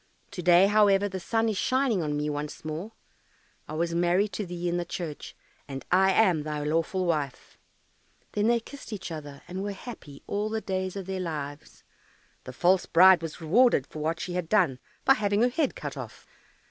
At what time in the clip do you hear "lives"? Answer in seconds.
11.19-11.83